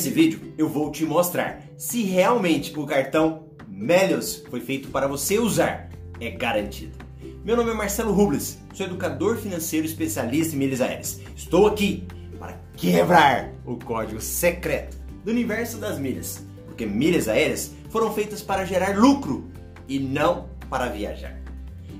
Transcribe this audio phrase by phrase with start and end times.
[0.00, 5.38] Nesse vídeo eu vou te mostrar se realmente o cartão Melios foi feito para você
[5.38, 5.90] usar.
[6.18, 6.96] É garantido.
[7.44, 11.20] Meu nome é Marcelo Rubles, sou educador financeiro especialista em milhas aéreas.
[11.36, 12.08] Estou aqui
[12.38, 18.64] para quebrar o código secreto do universo das milhas, porque milhas aéreas foram feitas para
[18.64, 19.50] gerar lucro
[19.86, 21.38] e não para viajar.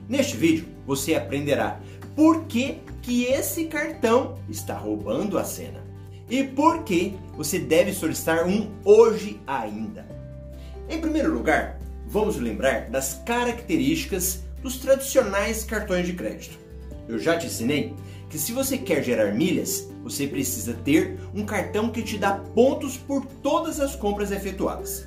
[0.08, 1.78] Neste vídeo você aprenderá
[2.16, 5.89] por que, que esse cartão está roubando a cena
[6.30, 10.06] e por que você deve solicitar um hoje ainda.
[10.88, 16.58] Em primeiro lugar, vamos lembrar das características dos tradicionais cartões de crédito.
[17.08, 17.94] Eu já te ensinei
[18.28, 22.96] que se você quer gerar milhas, você precisa ter um cartão que te dá pontos
[22.96, 25.04] por todas as compras efetuadas.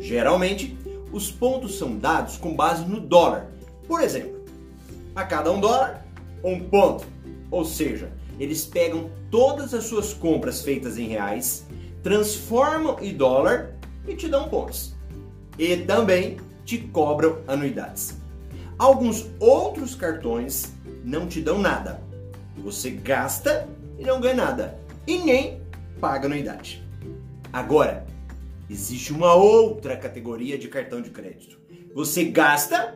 [0.00, 0.76] Geralmente,
[1.12, 3.46] os pontos são dados com base no dólar.
[3.86, 4.44] Por exemplo,
[5.14, 6.04] a cada um dólar,
[6.42, 7.06] um ponto.
[7.50, 11.66] Ou seja, eles pegam todas as suas compras feitas em reais,
[12.02, 13.74] transformam em dólar
[14.06, 14.94] e te dão pontos.
[15.58, 18.16] E também te cobram anuidades.
[18.78, 22.02] Alguns outros cartões não te dão nada.
[22.58, 23.66] Você gasta
[23.98, 24.78] e não ganha nada.
[25.06, 25.62] E nem
[26.00, 26.86] paga anuidade.
[27.52, 28.06] Agora,
[28.68, 31.58] existe uma outra categoria de cartão de crédito.
[31.94, 32.94] Você gasta,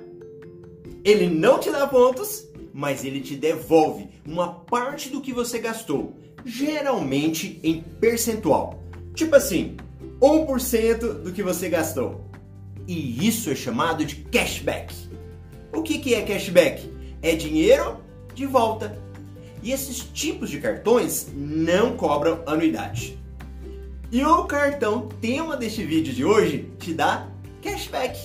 [1.02, 6.16] ele não te dá pontos mas ele te devolve uma parte do que você gastou,
[6.44, 8.82] geralmente em percentual.
[9.14, 9.76] Tipo assim,
[10.20, 12.24] 1% do que você gastou.
[12.86, 14.94] E isso é chamado de cashback.
[15.72, 16.90] O que, que é cashback?
[17.22, 17.98] É dinheiro
[18.34, 18.98] de volta.
[19.62, 23.18] E esses tipos de cartões não cobram anuidade.
[24.10, 27.28] E o cartão tema deste vídeo de hoje te dá
[27.62, 28.18] cashback,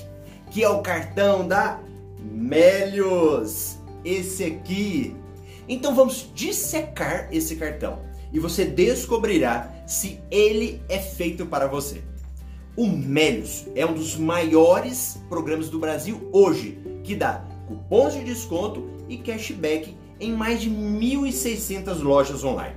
[0.49, 1.79] que é o cartão da
[2.19, 3.74] Melios
[4.05, 5.15] esse aqui.
[5.67, 7.99] Então vamos dissecar esse cartão
[8.31, 12.03] e você descobrirá se ele é feito para você.
[12.77, 18.89] O Melios é um dos maiores programas do Brasil hoje, que dá cupons de desconto
[19.07, 22.75] e cashback em mais de 1.600 lojas online.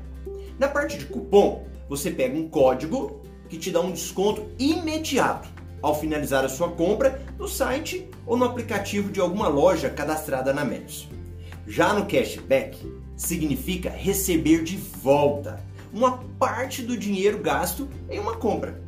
[0.59, 5.49] Na parte de cupom, você pega um código que te dá um desconto imediato
[5.83, 10.65] ao finalizar a sua compra no site ou no aplicativo de alguma loja cadastrada na
[10.65, 11.09] Melios.
[11.69, 12.79] Já no cashback,
[13.15, 15.63] significa receber de volta
[15.93, 18.81] uma parte do dinheiro gasto em uma compra.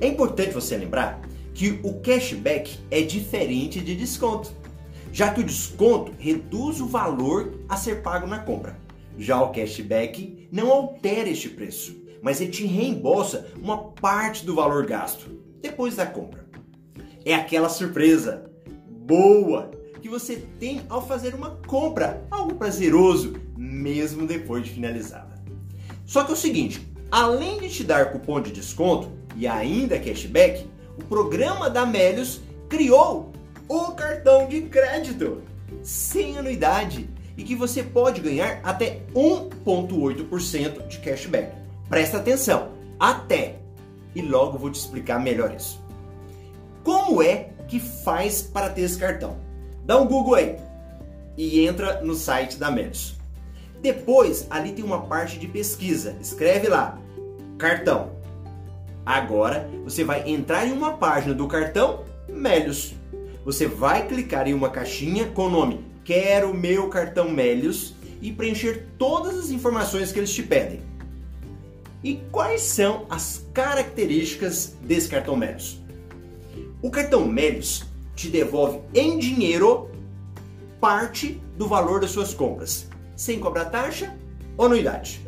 [0.00, 1.20] É importante você lembrar
[1.54, 4.50] que o cashback é diferente de desconto,
[5.12, 8.76] já que o desconto reduz o valor a ser pago na compra.
[9.16, 14.86] Já o cashback não altera este preço, mas ele te reembolsa uma parte do valor
[14.86, 16.44] gasto depois da compra.
[17.24, 18.50] É aquela surpresa
[18.88, 25.40] boa que você tem ao fazer uma compra, algo prazeroso, mesmo depois de finalizada.
[26.04, 30.68] Só que é o seguinte, além de te dar cupom de desconto e ainda cashback,
[30.98, 33.32] o programa da Melios criou
[33.68, 35.40] o cartão de crédito
[35.84, 41.54] sem anuidade e que você pode ganhar até 1,8% de cashback.
[41.88, 43.60] Presta atenção, até!
[44.16, 45.80] E logo vou te explicar melhor isso.
[46.82, 49.51] Como é que faz para ter esse cartão?
[49.84, 50.56] Dá um Google aí
[51.36, 53.16] e entra no site da Melios.
[53.80, 56.16] Depois, ali tem uma parte de pesquisa.
[56.20, 56.98] Escreve lá,
[57.58, 58.12] cartão.
[59.04, 62.94] Agora, você vai entrar em uma página do cartão Melios.
[63.44, 68.88] Você vai clicar em uma caixinha com o nome Quero meu cartão Melios e preencher
[68.98, 70.80] todas as informações que eles te pedem.
[72.02, 75.80] E quais são as características desse cartão Melios?
[76.80, 79.90] O cartão Melios te devolve em dinheiro
[80.80, 84.16] parte do valor das suas compras, sem cobrar taxa
[84.56, 85.26] ou anuidade.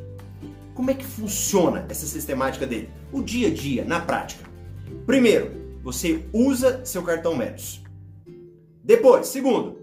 [0.75, 2.91] Como é que funciona essa sistemática dele?
[3.13, 4.45] O dia a dia, na prática.
[5.07, 5.53] Primeiro,
[5.83, 7.83] você usa seu cartão Melios.
[8.83, 9.79] Depois, segundo,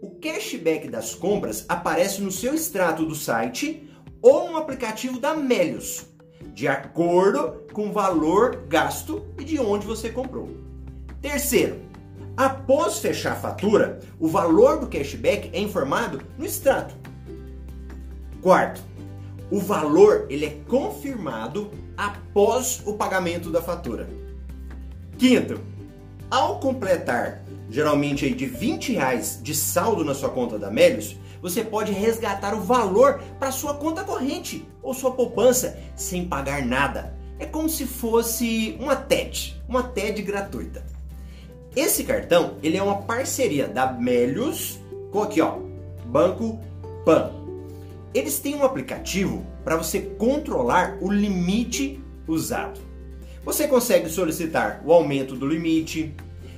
[0.00, 3.90] o cashback das compras aparece no seu extrato do site
[4.22, 6.06] ou no aplicativo da Melios,
[6.54, 10.48] de acordo com o valor gasto e de onde você comprou.
[11.20, 11.80] Terceiro,
[12.38, 16.94] Após fechar a fatura, o valor do cashback é informado no extrato.
[18.40, 18.80] Quarto,
[19.50, 24.08] o valor ele é confirmado após o pagamento da fatura.
[25.18, 25.60] Quinto,
[26.30, 31.64] ao completar geralmente aí de 20 reais de saldo na sua conta da Melios, você
[31.64, 37.18] pode resgatar o valor para sua conta corrente ou sua poupança sem pagar nada.
[37.36, 40.97] É como se fosse uma TED, uma TED gratuita.
[41.76, 44.78] Esse cartão, ele é uma parceria da Melius
[45.12, 45.58] com aqui, ó,
[46.06, 46.58] Banco
[47.04, 47.32] Pan.
[48.14, 52.80] Eles têm um aplicativo para você controlar o limite usado.
[53.44, 56.14] Você consegue solicitar o aumento do limite,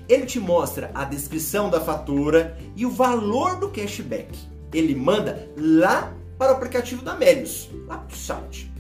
[0.08, 4.36] ele te mostra a descrição da fatura e o valor do cashback.
[4.72, 8.72] Ele manda lá para o aplicativo da Melios, lá para o site.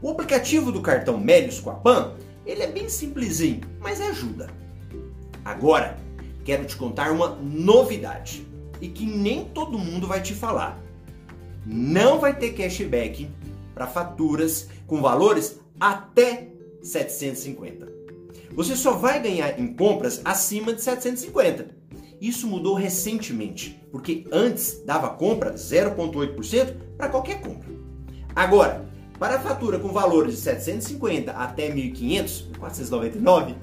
[0.00, 2.14] O aplicativo do cartão Melios com a PAN,
[2.46, 4.48] ele é bem simplesinho, mas ajuda.
[5.44, 5.96] Agora,
[6.44, 8.46] quero te contar uma novidade
[8.80, 10.80] e que nem todo mundo vai te falar.
[11.66, 13.30] Não vai ter cashback
[13.74, 16.48] para faturas com valores até
[16.82, 17.88] 750.
[18.52, 21.68] Você só vai ganhar em compras acima de 750.
[22.20, 27.70] Isso mudou recentemente, porque antes dava compra 0,8% para qualquer compra.
[28.34, 28.89] Agora,
[29.20, 33.54] para a fatura com valores de 750 até 1.500, 499,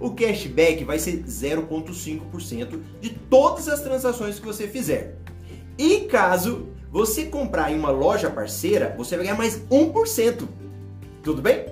[0.00, 5.18] o cashback vai ser 0,5% de todas as transações que você fizer.
[5.76, 10.48] E caso você comprar em uma loja parceira, você vai ganhar mais 1%.
[11.22, 11.66] Tudo bem?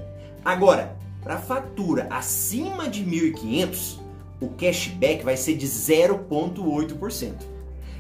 [0.44, 4.00] Agora, para fatura acima de 1.500,
[4.38, 7.32] o cashback vai ser de 0,8%.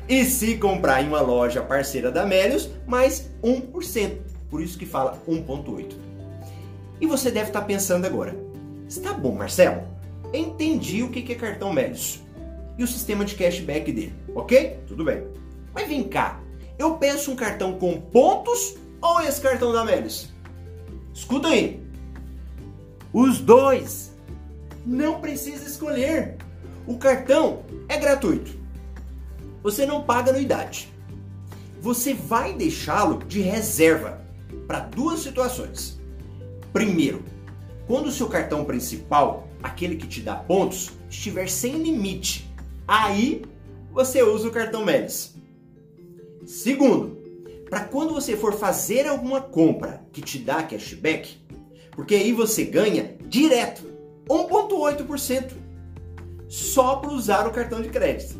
[0.06, 4.39] E se comprar em uma loja parceira da Melios, mais 1%.
[4.50, 5.94] Por isso que fala 1,8%.
[7.00, 8.36] E você deve estar pensando agora:
[8.88, 9.82] está bom, Marcelo?
[10.32, 12.20] Entendi o que é cartão Melios
[12.76, 14.78] e o sistema de cashback dele, ok?
[14.86, 15.24] Tudo bem.
[15.74, 16.40] Mas vem cá,
[16.78, 20.28] eu peço um cartão com pontos ou esse cartão da Melios?
[21.14, 21.82] Escuta aí.
[23.12, 24.10] Os dois.
[24.86, 26.36] Não precisa escolher.
[26.86, 28.58] O cartão é gratuito.
[29.62, 30.88] Você não paga anuidade.
[31.80, 34.20] Você vai deixá-lo de reserva
[34.70, 36.00] para duas situações.
[36.72, 37.24] Primeiro,
[37.88, 42.48] quando o seu cartão principal, aquele que te dá pontos, estiver sem limite,
[42.86, 43.42] aí
[43.92, 45.34] você usa o cartão Melis.
[46.46, 47.18] Segundo,
[47.68, 51.36] para quando você for fazer alguma compra que te dá cashback,
[51.90, 53.82] porque aí você ganha direto
[54.28, 55.50] 1,8%
[56.48, 58.36] só para usar o cartão de crédito.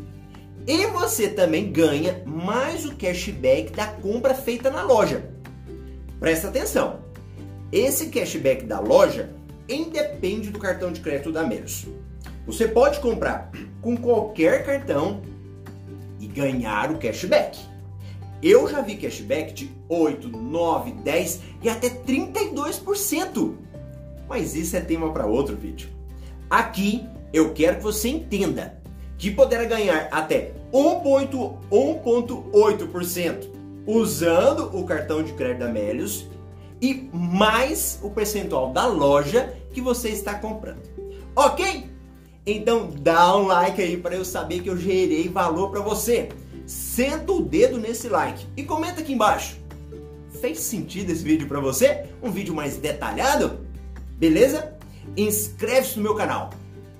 [0.65, 5.30] E você também ganha mais o cashback da compra feita na loja.
[6.21, 6.99] Presta atenção.
[7.71, 9.31] Esse cashback da loja
[9.67, 11.87] independe do cartão de crédito da Meros.
[12.45, 13.49] Você pode comprar
[13.81, 15.23] com qualquer cartão
[16.19, 17.57] e ganhar o cashback.
[18.39, 23.55] Eu já vi cashback de 8, 9, 10 e até 32%.
[24.29, 25.89] Mas isso é tema para outro vídeo.
[26.47, 27.03] Aqui
[27.33, 28.79] eu quero que você entenda
[29.17, 33.50] que poderá ganhar até 1,8%
[33.85, 36.27] usando o cartão de crédito da Melius
[36.81, 40.81] e mais o percentual da loja que você está comprando.
[41.35, 41.89] Ok?
[42.45, 46.29] Então dá um like aí para eu saber que eu gerei valor para você
[46.71, 49.59] senta o dedo nesse like e comenta aqui embaixo.
[50.39, 52.05] Fez sentido esse vídeo para você?
[52.23, 53.59] Um vídeo mais detalhado?
[54.17, 54.73] Beleza?
[55.17, 56.51] Inscreve-se no meu canal.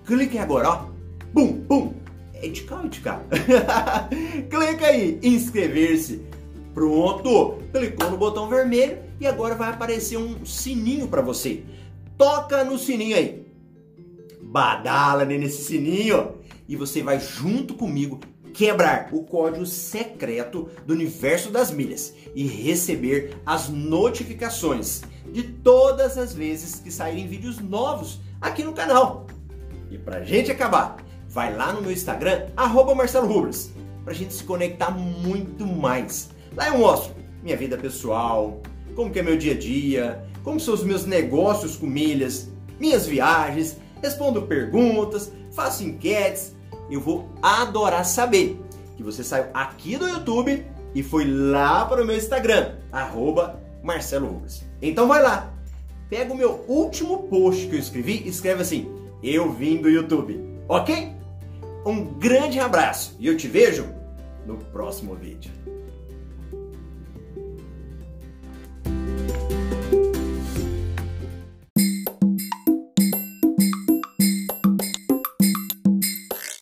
[0.05, 0.85] Clique agora, ó.
[1.33, 1.93] Bum, bum.
[2.33, 3.21] É de cá ou de cá?
[4.49, 6.25] Clica aí, inscrever-se.
[6.73, 7.59] Pronto!
[7.73, 11.63] Clicou no botão vermelho e agora vai aparecer um sininho para você.
[12.17, 13.45] Toca no sininho aí.
[14.41, 16.35] Badala nesse sininho
[16.67, 18.19] e você vai junto comigo
[18.53, 26.33] quebrar o código secreto do universo das milhas e receber as notificações de todas as
[26.33, 29.27] vezes que saírem vídeos novos aqui no canal.
[29.89, 33.71] E pra gente acabar, vai lá no meu Instagram, arroba Marcelo Rubles,
[34.03, 36.29] pra gente se conectar muito mais.
[36.55, 38.61] Lá eu mostro minha vida pessoal,
[38.95, 43.05] como que é meu dia a dia, como são os meus negócios com milhas, minhas
[43.05, 46.55] viagens, respondo perguntas, faço enquetes,
[46.89, 48.59] eu vou adorar saber
[48.97, 54.27] que você saiu aqui do YouTube e foi lá para o meu Instagram, arroba Marcelo
[54.27, 54.65] Rugas.
[54.81, 55.53] Então vai lá,
[56.09, 58.91] pega o meu último post que eu escrevi e escreve assim,
[59.23, 61.13] eu vim do YouTube, ok?
[61.85, 63.87] Um grande abraço e eu te vejo
[64.45, 65.51] no próximo vídeo.